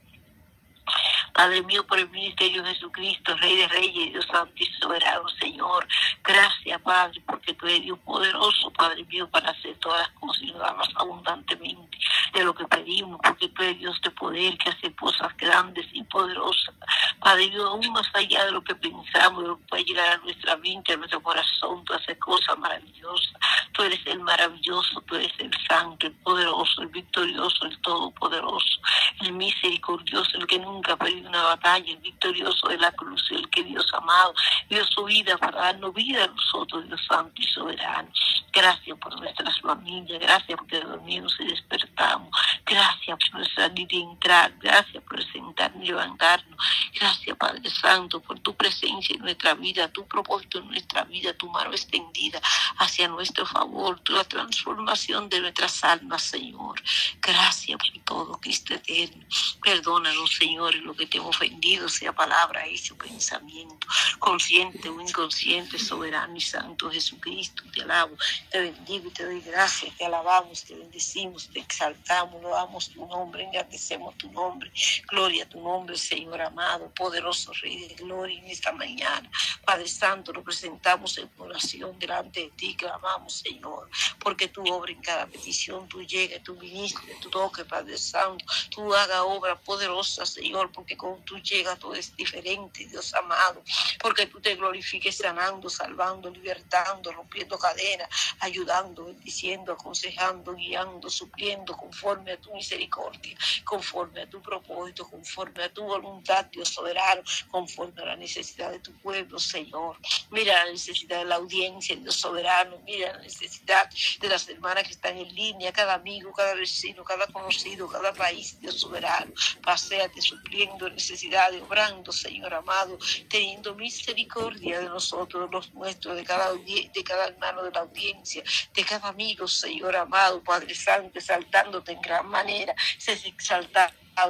Padre 1.33 1.61
mío, 1.63 1.85
por 1.85 1.99
el 1.99 2.09
ministerio 2.09 2.63
de 2.63 2.73
Jesucristo, 2.73 3.35
Rey 3.37 3.55
de 3.57 3.67
Reyes, 3.67 4.11
Dios 4.11 4.25
Santo 4.25 4.53
y 4.55 4.65
Soberano, 4.79 5.29
Señor. 5.39 5.87
Gracias, 6.23 6.81
Padre, 6.81 7.21
porque 7.25 7.53
tú 7.53 7.67
eres 7.67 7.83
Dios 7.83 7.99
poderoso, 7.99 8.71
Padre 8.71 9.03
mío, 9.05 9.29
para 9.29 9.51
hacer 9.51 9.75
todas 9.77 9.99
las 9.99 10.09
cosas 10.19 10.41
y 10.41 10.51
nos 10.51 10.77
más 10.77 10.89
abundantemente 10.95 11.97
de 12.33 12.43
lo 12.43 12.53
que 12.53 12.65
pedimos, 12.65 13.19
porque 13.23 13.47
tú 13.49 13.63
eres 13.63 13.79
Dios 13.79 13.99
de 14.01 14.11
poder 14.11 14.57
que 14.57 14.69
hace 14.69 14.93
cosas 14.95 15.35
grandes 15.37 15.85
y 15.93 16.03
poderosas. 16.03 16.75
Padre 17.19 17.49
mío, 17.49 17.67
aún 17.67 17.91
más 17.91 18.07
allá 18.13 18.45
de 18.45 18.51
lo 18.51 18.63
que 18.63 18.75
pensamos, 18.75 19.41
de 19.41 19.47
lo 19.49 19.57
que 19.57 19.65
puede 19.65 19.83
llegar 19.83 20.09
a 20.09 20.17
nuestra 20.17 20.55
mente, 20.57 20.93
a 20.93 20.97
nuestro 20.97 21.21
corazón, 21.21 21.83
tú 21.85 21.93
haces 21.93 22.17
cosas 22.17 22.57
maravillosas. 22.57 23.33
Tú 23.71 23.83
eres 23.83 23.99
el 24.07 24.19
maravilloso, 24.19 25.01
tú 25.01 25.15
eres 25.15 25.31
el 25.37 25.51
santo, 25.67 26.07
el 26.07 26.13
poderoso, 26.13 26.81
el 26.81 26.89
victorioso, 26.89 27.65
el 27.65 27.79
todopoderoso, 27.81 28.79
el 29.21 29.33
misericordioso, 29.33 30.37
el 30.37 30.47
que 30.47 30.59
nunca 30.59 30.93
ha 30.93 30.97
perdido 30.97 31.29
una 31.29 31.43
batalla, 31.43 31.91
el 31.91 31.97
victorioso 31.99 32.67
de 32.67 32.77
la 32.77 32.91
cruz, 32.91 33.25
el 33.31 33.49
que 33.49 33.63
Dios 33.63 33.85
amado 33.93 34.33
dio 34.69 34.83
su 34.85 35.05
vida 35.05 35.37
para 35.37 35.61
darnos 35.61 35.93
vida 35.93 36.25
a 36.25 36.27
nosotros, 36.27 36.87
Dios 36.87 36.99
santo 37.07 37.41
y 37.41 37.45
soberano. 37.45 38.09
Gracias 38.51 38.97
por 38.97 39.17
nuestras 39.17 39.61
familias, 39.61 40.19
gracias 40.19 40.57
porque 40.57 40.81
dormimos 40.81 41.33
y 41.39 41.45
despertamos, 41.45 42.18
gracias 42.65 43.17
por 43.31 43.47
salir 43.53 43.87
y 43.91 44.01
entrar, 44.01 44.53
gracias 44.59 45.03
por 45.03 45.23
sentarnos 45.31 45.83
y 45.83 45.87
levantarnos, 45.87 46.57
gracias 46.93 47.37
Padre 47.37 47.69
Santo 47.69 48.19
por 48.21 48.39
tu 48.39 48.55
presencia 48.55 49.15
en 49.15 49.21
nuestra 49.21 49.53
vida, 49.53 49.87
tu 49.91 50.07
propósito 50.07 50.59
en 50.59 50.67
nuestra 50.67 51.03
vida, 51.03 51.33
tu 51.33 51.49
mano 51.49 51.71
extendida 51.71 52.41
hacia 52.77 53.07
nuestro 53.07 53.45
favor, 53.45 54.01
la 54.09 54.23
transformación 54.23 55.29
de 55.29 55.41
nuestras 55.41 55.83
almas, 55.83 56.23
Señor. 56.23 56.81
Gracias 57.21 57.77
por 57.77 58.03
todo, 58.03 58.39
Cristo 58.39 58.73
eterno. 58.73 59.25
Perdónanos, 59.63 60.35
Señor, 60.35 60.75
lo 60.75 60.93
que 60.95 61.05
te 61.05 61.17
hemos 61.17 61.35
ofendido, 61.35 61.89
sea 61.89 62.13
palabra, 62.13 62.65
hecho, 62.65 62.97
pensamiento, 62.97 63.87
consciente 64.19 64.89
o 64.89 64.99
inconsciente, 64.99 65.77
soberano 65.79 66.35
y 66.35 66.41
santo 66.41 66.89
Jesucristo. 66.91 67.63
Te 67.73 67.81
alabo, 67.81 68.15
te 68.51 68.59
bendigo 68.59 69.07
y 69.07 69.11
te 69.11 69.25
doy 69.25 69.41
gracias, 69.41 69.95
te 69.97 70.05
alabamos, 70.05 70.63
te 70.63 70.75
bendecimos, 70.75 71.49
te 71.49 71.59
exaltamos, 71.59 72.08
loamos 72.41 72.89
tu 72.89 73.05
nombre, 73.05 73.43
engrandecemos 73.43 74.17
tu 74.17 74.31
nombre. 74.31 74.71
Gloria 75.07 75.43
a 75.43 75.49
tu 75.49 75.61
nombre, 75.61 75.97
Señor 75.97 76.41
amado, 76.41 76.91
poderoso 76.95 77.51
Rey 77.61 77.87
de 77.87 77.95
gloria 77.95 78.39
en 78.39 78.47
esta 78.47 78.71
mañana. 78.71 79.29
Padre 79.65 79.87
Santo, 79.87 80.33
lo 80.33 80.43
presentamos 80.43 81.17
en 81.17 81.29
oración 81.37 81.97
delante 81.99 82.41
de 82.41 82.49
ti, 82.51 82.75
clamamos, 82.75 83.33
Señor, 83.33 83.89
porque 84.19 84.47
tu 84.47 84.63
obra 84.73 84.91
en 84.91 85.01
cada 85.01 85.27
petición, 85.27 85.87
tú 85.87 86.01
llegues, 86.03 86.43
tú 86.43 86.55
ministres, 86.55 87.19
tú 87.19 87.29
toques, 87.29 87.65
Padre 87.65 87.97
Santo, 87.97 88.43
tú 88.69 88.93
haga 88.93 89.23
obra 89.23 89.55
poderosa, 89.59 90.25
Señor, 90.25 90.71
porque 90.71 90.97
con 90.97 91.23
tú 91.25 91.37
llegas 91.39 91.77
todo 91.79 91.93
es 91.93 92.15
diferente, 92.15 92.87
Dios 92.87 93.13
amado, 93.13 93.63
porque 94.01 94.25
tú 94.25 94.39
te 94.41 94.55
glorifiques 94.55 95.17
sanando, 95.17 95.69
salvando, 95.69 96.29
libertando, 96.29 97.11
rompiendo 97.11 97.57
cadenas, 97.57 98.09
ayudando, 98.39 99.05
bendiciendo, 99.05 99.73
aconsejando, 99.73 100.55
guiando, 100.55 101.09
supliendo 101.09 101.75
conforme 101.99 102.31
a 102.31 102.37
tu 102.37 102.53
misericordia, 102.53 103.37
conforme 103.65 104.21
a 104.21 104.29
tu 104.29 104.41
propósito, 104.41 105.07
conforme 105.09 105.63
a 105.63 105.73
tu 105.73 105.83
voluntad, 105.83 106.45
Dios 106.45 106.69
soberano, 106.69 107.21
conforme 107.51 108.01
a 108.01 108.05
la 108.05 108.15
necesidad 108.15 108.71
de 108.71 108.79
tu 108.79 108.93
pueblo, 108.99 109.37
Señor. 109.37 109.97
Mira 110.31 110.63
la 110.63 110.71
necesidad 110.71 111.19
de 111.19 111.25
la 111.25 111.35
audiencia, 111.35 111.95
Dios 111.97 112.15
soberano, 112.15 112.77
mira 112.85 113.11
la 113.11 113.19
necesidad 113.19 113.89
de 114.21 114.29
las 114.29 114.47
hermanas 114.47 114.85
que 114.85 114.91
están 114.91 115.17
en 115.17 115.33
línea, 115.35 115.73
cada 115.73 115.95
amigo, 115.95 116.31
cada 116.33 116.53
vecino, 116.55 117.03
cada 117.03 117.27
conocido, 117.27 117.89
cada 117.89 118.13
país, 118.13 118.57
Dios 118.61 118.79
soberano. 118.79 119.33
Paseate 119.61 120.21
supliendo 120.21 120.89
necesidades, 120.89 121.61
obrando, 121.61 122.11
Señor 122.13 122.53
amado, 122.53 122.97
teniendo 123.29 123.75
misericordia 123.75 124.79
de 124.79 124.87
nosotros, 124.87 125.49
los 125.51 125.73
nuestros, 125.73 126.15
de 126.15 126.23
cada, 126.23 126.53
de 126.53 127.03
cada 127.03 127.27
hermano 127.27 127.63
de 127.63 127.71
la 127.71 127.81
audiencia, 127.81 128.41
de 128.73 128.85
cada 128.85 129.09
amigo, 129.09 129.47
Señor 129.47 129.95
amado, 129.97 130.41
Padre 130.41 130.73
Santo, 130.73 131.19
exaltándote 131.19 131.88
en 131.89 132.01
gran 132.01 132.27
manera, 132.27 132.75
se 132.97 133.15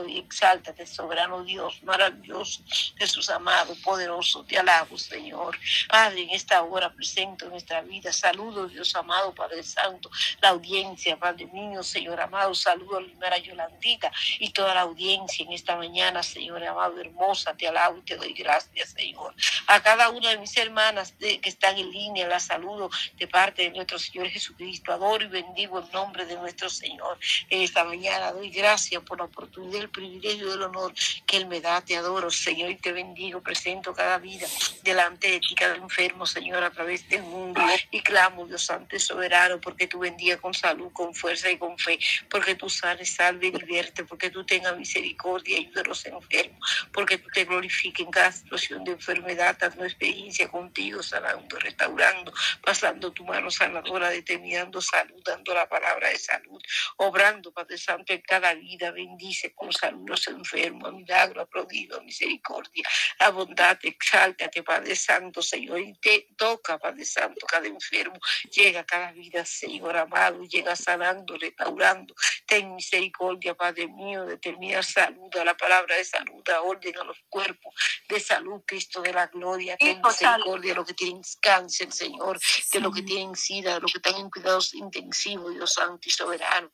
y 0.07 0.19
exáltate, 0.19 0.85
soberano 0.85 1.43
Dios, 1.43 1.81
maravilloso, 1.83 2.61
Jesús 2.97 3.29
amado, 3.29 3.75
poderoso, 3.83 4.43
te 4.43 4.57
alabo, 4.57 4.97
Señor. 4.97 5.57
Padre, 5.87 6.23
en 6.23 6.29
esta 6.29 6.61
hora 6.63 6.93
presento 6.93 7.49
nuestra 7.49 7.81
vida. 7.81 8.13
Saludo, 8.13 8.67
Dios 8.67 8.95
amado, 8.95 9.33
Padre 9.33 9.63
Santo, 9.63 10.09
la 10.41 10.49
audiencia, 10.49 11.17
Padre 11.17 11.47
mío, 11.47 11.81
Señor 11.81 12.19
amado, 12.21 12.53
saludo 12.53 12.97
a 12.97 13.01
Limera 13.01 13.37
Yolandita 13.37 14.11
y 14.39 14.51
toda 14.51 14.75
la 14.75 14.81
audiencia 14.81 15.43
en 15.43 15.53
esta 15.53 15.75
mañana, 15.75 16.21
Señor 16.21 16.63
amado, 16.63 16.99
hermosa, 16.99 17.55
te 17.55 17.67
alabo 17.67 17.97
y 17.97 18.01
te 18.01 18.15
doy 18.15 18.33
gracias, 18.33 18.91
Señor. 18.91 19.33
A 19.67 19.81
cada 19.81 20.09
una 20.09 20.29
de 20.29 20.37
mis 20.37 20.55
hermanas 20.57 21.13
que 21.19 21.39
están 21.43 21.77
en 21.77 21.91
línea, 21.91 22.27
la 22.27 22.39
saludo 22.39 22.89
de 23.17 23.27
parte 23.27 23.63
de 23.63 23.71
nuestro 23.71 23.97
Señor 23.97 24.29
Jesucristo. 24.29 24.91
Adoro 24.91 25.25
y 25.25 25.27
bendigo 25.27 25.79
el 25.79 25.91
nombre 25.91 26.25
de 26.25 26.35
nuestro 26.35 26.69
Señor. 26.69 27.17
En 27.49 27.61
esta 27.61 27.83
mañana 27.83 28.31
doy 28.31 28.49
gracias 28.49 29.01
por 29.03 29.17
la 29.17 29.25
oportunidad 29.25 29.78
el 29.79 29.89
privilegio 29.89 30.49
del 30.51 30.63
honor 30.63 30.93
que 31.25 31.37
Él 31.37 31.47
me 31.47 31.61
da. 31.61 31.81
Te 31.81 31.95
adoro, 31.95 32.29
Señor, 32.29 32.71
y 32.71 32.75
te 32.75 32.91
bendigo. 32.91 33.41
Presento 33.41 33.93
cada 33.93 34.17
vida 34.17 34.47
delante 34.83 35.31
de 35.31 35.39
ti, 35.39 35.55
cada 35.55 35.75
enfermo, 35.75 36.25
Señor, 36.25 36.63
a 36.63 36.71
través 36.71 37.07
del 37.09 37.23
mundo. 37.23 37.61
Y 37.91 38.01
clamo, 38.01 38.45
Dios 38.45 38.65
Santo 38.65 38.95
y 38.95 38.99
Soberano, 38.99 39.59
porque 39.59 39.87
tú 39.87 39.99
bendiga 39.99 40.37
con 40.37 40.53
salud, 40.53 40.91
con 40.93 41.13
fuerza 41.13 41.49
y 41.49 41.57
con 41.57 41.77
fe. 41.77 41.99
Porque 42.29 42.55
tú 42.55 42.69
sanes, 42.69 43.15
salve 43.15 43.47
y 43.47 43.51
divierte. 43.51 44.03
Porque 44.03 44.29
tú 44.29 44.45
tengas 44.45 44.77
misericordia 44.77 45.57
y 45.57 45.65
ayuda 45.65 45.81
a 45.81 45.85
los 45.85 46.05
enfermos. 46.05 46.89
Porque 46.91 47.17
tú 47.17 47.29
te 47.33 47.45
glorifiques 47.45 48.05
en 48.05 48.11
cada 48.11 48.31
situación 48.31 48.83
de 48.83 48.91
enfermedad, 48.91 49.57
dando 49.59 49.85
experiencia 49.85 50.47
contigo, 50.49 51.01
sanando, 51.03 51.57
restaurando, 51.59 52.33
pasando 52.63 53.11
tu 53.11 53.25
mano 53.25 53.49
sanadora, 53.49 54.09
determinando 54.09 54.81
salud, 54.81 55.21
dando 55.23 55.53
la 55.53 55.67
palabra 55.67 56.09
de 56.09 56.17
salud, 56.17 56.61
obrando, 56.97 57.51
Padre 57.51 57.77
Santo, 57.77 58.13
en 58.13 58.21
cada 58.21 58.53
vida. 58.53 58.91
Bendice, 58.91 59.53
con 59.53 59.68
salud 59.71 60.07
los 60.07 60.27
enfermos, 60.27 60.93
milagro, 60.93 61.41
a 61.41 61.45
prodigio, 61.45 62.01
misericordia, 62.01 62.83
a 63.19 63.29
bondad, 63.29 63.77
exáltate, 63.83 64.63
Padre 64.63 64.95
Santo, 64.95 65.41
Señor, 65.41 65.79
y 65.79 65.93
te 65.93 66.27
toca, 66.37 66.77
Padre 66.77 67.05
Santo, 67.05 67.45
cada 67.45 67.67
enfermo, 67.67 68.19
llega 68.51 68.81
a 68.81 68.85
cada 68.85 69.11
vida, 69.11 69.45
Señor 69.45 69.97
amado, 69.97 70.43
llega 70.43 70.75
sanando, 70.75 71.37
restaurando, 71.37 72.13
ten 72.45 72.75
misericordia, 72.75 73.55
Padre 73.55 73.87
mío, 73.87 74.25
determina 74.25 74.81
salud, 74.83 75.29
a 75.37 75.45
la 75.45 75.55
palabra 75.55 75.95
de 75.95 76.05
salud, 76.05 76.47
a 76.49 76.61
orden 76.61 76.97
a 76.97 77.03
los 77.03 77.17
cuerpos 77.29 77.73
de 78.07 78.19
salud, 78.19 78.61
Cristo 78.65 79.01
de 79.01 79.13
la 79.13 79.27
gloria, 79.27 79.77
ten 79.77 80.01
misericordia 80.01 80.71
de 80.71 80.75
los 80.75 80.87
que 80.87 80.93
tienen 80.93 81.21
cáncer, 81.41 81.91
Señor, 81.91 82.39
de 82.71 82.79
los 82.79 82.93
que 82.93 83.03
tienen 83.03 83.35
sida, 83.35 83.75
de 83.75 83.81
los 83.81 83.91
que 83.91 83.99
están 83.99 84.15
en 84.15 84.29
cuidados 84.29 84.73
intensivos, 84.73 85.53
Dios 85.53 85.73
Santo 85.73 86.07
y 86.07 86.11
soberano. 86.11 86.71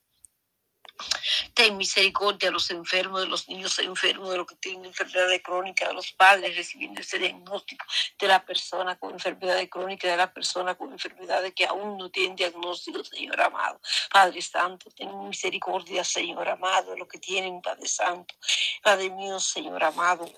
Ten 1.56 1.78
misericordia 1.78 2.50
de 2.50 2.54
los 2.54 2.70
enfermos, 2.70 3.22
de 3.22 3.28
los 3.28 3.48
niños 3.48 3.80
enfermos, 3.80 4.30
de 4.30 4.38
los 4.38 4.46
que 4.46 4.56
tienen 4.58 4.86
enfermedades 4.86 5.42
crónicas, 5.42 5.88
de 5.88 5.94
los 5.96 6.12
padres 6.12 6.56
recibiendo 6.56 7.00
ese 7.00 7.18
diagnóstico, 7.18 7.86
de 8.20 8.28
la 8.28 8.46
persona 8.46 8.98
con 9.00 9.14
enfermedades 9.14 9.70
crónicas, 9.70 10.12
de 10.12 10.18
la 10.18 10.34
persona 10.34 10.76
con 10.76 10.92
enfermedades 10.92 11.54
que 11.54 11.66
aún 11.66 11.98
no 11.98 12.12
tienen 12.12 12.36
diagnóstico, 12.36 13.04
Señor 13.06 13.40
amado. 13.42 13.80
Padre 14.12 14.42
Santo, 14.42 14.92
ten 14.92 15.30
misericordia, 15.30 16.04
Señor 16.04 16.50
amado, 16.50 16.92
de 16.92 16.98
los 16.98 17.08
que 17.08 17.20
tienen, 17.20 17.62
Padre 17.62 17.88
Santo. 17.88 18.36
Padre 18.84 19.10
mío, 19.10 19.40
Señor 19.40 19.82
amado 19.84 20.30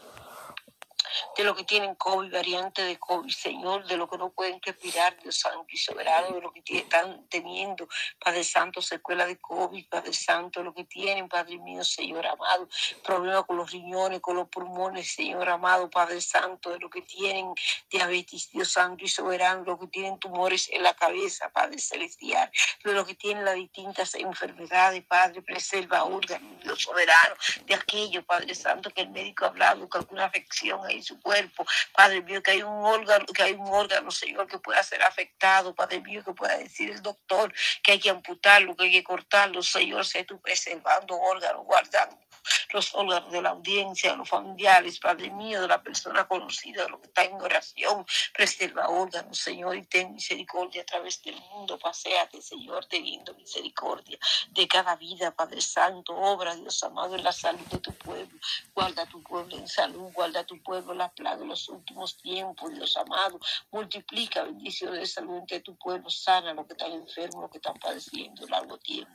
de 1.37 1.43
lo 1.43 1.55
que 1.55 1.63
tienen 1.63 1.95
COVID, 1.95 2.31
variante 2.31 2.83
de 2.83 2.97
COVID, 2.97 3.31
Señor, 3.31 3.85
de 3.85 3.97
lo 3.97 4.09
que 4.09 4.17
no 4.17 4.31
pueden 4.31 4.59
respirar, 4.61 5.17
Dios 5.21 5.39
Santo 5.39 5.65
y 5.69 5.77
soberano, 5.77 6.35
de 6.35 6.41
lo 6.41 6.51
que 6.51 6.61
están 6.67 7.27
teniendo, 7.29 7.87
Padre 8.23 8.43
Santo, 8.43 8.81
secuela 8.81 9.25
de 9.25 9.37
COVID, 9.37 9.87
Padre 9.89 10.13
Santo, 10.13 10.63
lo 10.63 10.73
que 10.73 10.85
tienen, 10.85 11.29
Padre 11.29 11.57
mío, 11.57 11.83
Señor 11.83 12.25
amado, 12.27 12.67
problemas 13.03 13.45
con 13.45 13.57
los 13.57 13.71
riñones, 13.71 14.19
con 14.19 14.35
los 14.35 14.49
pulmones, 14.49 15.13
Señor 15.13 15.49
amado, 15.49 15.89
Padre 15.89 16.21
Santo, 16.21 16.71
de 16.71 16.79
lo 16.79 16.89
que 16.89 17.01
tienen 17.01 17.53
diabetes, 17.89 18.49
Dios 18.51 18.71
Santo 18.71 19.05
y 19.05 19.07
soberano, 19.07 19.63
lo 19.63 19.79
que 19.79 19.87
tienen 19.87 20.19
tumores 20.19 20.69
en 20.71 20.83
la 20.83 20.93
cabeza, 20.93 21.49
Padre 21.49 21.79
Celestial, 21.79 22.51
de 22.83 22.93
lo 22.93 23.05
que 23.05 23.15
tienen 23.15 23.45
las 23.45 23.55
distintas 23.55 24.13
enfermedades, 24.15 25.03
Padre, 25.05 25.41
preserva 25.41 26.03
órganos, 26.03 26.61
Dios 26.61 26.81
soberano, 26.81 27.35
de 27.65 27.75
aquello, 27.75 28.25
Padre 28.25 28.53
Santo, 28.55 28.89
que 28.91 29.01
el 29.01 29.09
médico 29.09 29.45
ha 29.45 29.49
hablado, 29.49 29.89
que 29.89 29.97
alguna 29.97 30.25
afección 30.25 30.85
hay 30.85 31.01
su 31.07 31.19
cuerpo. 31.21 31.65
Padre 31.93 32.21
mío, 32.21 32.41
que 32.43 32.51
hay 32.51 32.61
un 32.61 32.85
órgano, 32.85 33.25
que 33.25 33.43
hay 33.43 33.53
un 33.53 33.67
órgano, 33.67 34.11
Señor, 34.11 34.47
que 34.47 34.59
pueda 34.59 34.81
ser 34.83 35.01
afectado. 35.03 35.73
Padre 35.73 36.01
mío, 36.01 36.23
que 36.23 36.33
pueda 36.33 36.57
decir 36.57 36.91
el 36.91 37.01
doctor 37.01 37.53
que 37.81 37.93
hay 37.93 37.99
que 37.99 38.09
amputarlo, 38.09 38.75
que 38.75 38.85
hay 38.85 38.91
que 38.91 39.03
cortarlo. 39.03 39.61
Señor, 39.63 40.05
sé 40.05 40.23
tú 40.23 40.39
preservando 40.41 41.15
órganos, 41.15 41.65
guardando 41.65 42.17
los 42.71 42.93
órganos 42.93 43.31
de 43.31 43.41
la 43.41 43.49
audiencia, 43.49 44.15
los 44.15 44.29
familiares, 44.29 44.99
Padre 44.99 45.29
mío, 45.31 45.61
de 45.61 45.67
la 45.67 45.81
persona 45.81 46.27
conocida, 46.27 46.83
de 46.83 46.89
lo 46.89 47.01
que 47.01 47.07
está 47.07 47.23
en 47.23 47.33
oración. 47.33 48.05
Preserva 48.33 48.89
órganos, 48.89 49.37
Señor, 49.37 49.75
y 49.75 49.83
ten 49.83 50.13
misericordia 50.13 50.81
a 50.81 50.85
través 50.85 51.21
del 51.23 51.35
mundo. 51.51 51.77
Paseate, 51.77 52.41
Señor, 52.41 52.85
teniendo 52.85 53.33
misericordia 53.35 54.17
de 54.49 54.67
cada 54.67 54.95
vida, 54.95 55.31
Padre 55.31 55.61
Santo. 55.61 56.15
Obra, 56.15 56.55
Dios 56.55 56.83
amado, 56.83 57.15
en 57.15 57.23
la 57.23 57.31
salud 57.31 57.65
de 57.67 57.79
tu 57.79 57.93
pueblo. 57.93 58.39
Guarda 58.73 59.05
tu 59.05 59.21
pueblo 59.23 59.57
en 59.57 59.67
salud, 59.67 60.11
guarda 60.13 60.43
tu 60.45 60.61
pueblo 60.61 60.86
la 60.95 61.09
plaga 61.09 61.37
de 61.37 61.45
los 61.45 61.67
últimos 61.69 62.17
tiempos, 62.17 62.73
Dios 62.73 62.95
amado. 62.97 63.39
Multiplica 63.71 64.43
bendiciones 64.43 64.99
de 64.99 65.05
salud 65.05 65.43
tu 65.63 65.75
pueblo, 65.77 66.09
sana 66.09 66.53
lo 66.53 66.65
que 66.65 66.73
están 66.73 66.91
enfermos, 66.91 67.41
lo 67.41 67.49
que 67.49 67.57
están 67.57 67.75
padeciendo 67.79 68.47
largo 68.47 68.77
tiempo 68.77 69.11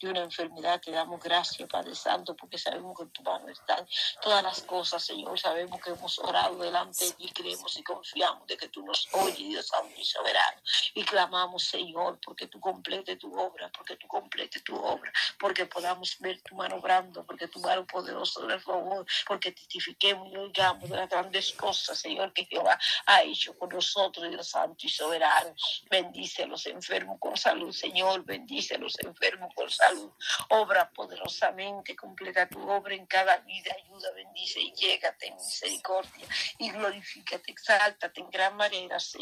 de 0.00 0.08
una 0.08 0.20
enfermedad. 0.20 0.80
Te 0.80 0.90
damos 0.90 1.20
gracias, 1.20 1.68
Padre 1.68 1.94
Santo, 1.94 2.36
porque 2.36 2.58
sabemos 2.58 2.96
que 2.96 3.04
en 3.04 3.10
tu 3.10 3.22
mano 3.22 3.48
están 3.48 3.86
todas 4.22 4.42
las 4.42 4.62
cosas, 4.62 5.04
Señor. 5.04 5.38
Sabemos 5.38 5.80
que 5.80 5.90
hemos 5.90 6.18
orado 6.18 6.56
delante 6.56 7.04
de 7.04 7.12
ti, 7.12 7.30
creemos 7.32 7.76
y 7.76 7.82
confiamos 7.82 8.46
de 8.46 8.56
que 8.56 8.68
tú 8.68 8.84
nos 8.84 9.08
oyes, 9.12 9.36
Dios 9.36 9.66
Santo 9.66 9.94
y 9.96 10.04
soberano. 10.04 10.60
Y 10.94 11.04
clamamos, 11.04 11.64
Señor, 11.64 12.18
porque 12.24 12.46
tú 12.46 12.60
complete 12.60 13.16
tu 13.16 13.34
obra, 13.38 13.70
porque 13.76 13.96
tú 13.96 14.06
complete 14.06 14.60
tu 14.60 14.76
obra, 14.76 15.12
porque 15.38 15.66
podamos 15.66 16.16
ver 16.20 16.40
tu 16.42 16.54
mano 16.54 16.76
obrando, 16.76 17.24
porque 17.24 17.48
tu 17.48 17.60
mano 17.60 17.86
poderosa 17.86 18.40
de 18.46 18.58
favor, 18.58 19.06
porque 19.26 19.52
testifiquemos 19.52 20.28
y 20.32 20.36
oigamos 20.36 20.88
de 20.88 20.96
la 20.96 21.08
grandes 21.14 21.52
cosas, 21.52 21.98
Señor, 21.98 22.32
que 22.32 22.44
Jehová 22.44 22.78
ha 23.06 23.22
hecho 23.22 23.56
con 23.56 23.68
nosotros, 23.68 24.28
Dios 24.28 24.48
Santo 24.48 24.86
y 24.86 24.88
soberano. 24.88 25.54
Bendice 25.90 26.42
a 26.42 26.46
los 26.46 26.66
enfermos 26.66 27.18
con 27.20 27.36
salud, 27.36 27.72
Señor. 27.72 28.24
Bendice 28.24 28.74
a 28.74 28.78
los 28.78 28.98
enfermos 28.98 29.52
con 29.54 29.70
salud. 29.70 30.10
Obra 30.50 30.90
poderosamente, 30.90 31.94
completa 31.94 32.48
tu 32.48 32.68
obra 32.68 32.94
en 32.94 33.06
cada 33.06 33.38
vida. 33.38 33.74
Ayuda, 33.84 34.10
bendice 34.12 34.60
y 34.60 34.72
llégate 34.72 35.28
en 35.28 35.36
misericordia. 35.36 36.26
Y 36.58 36.70
glorifícate, 36.70 37.52
exáltate 37.52 38.20
en 38.20 38.30
gran 38.30 38.56
manera, 38.56 38.98
Señor. 38.98 39.04